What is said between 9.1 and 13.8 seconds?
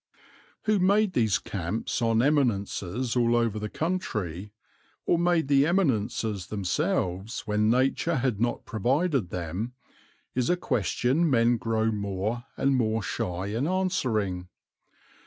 them, is a question men grow more and more shy in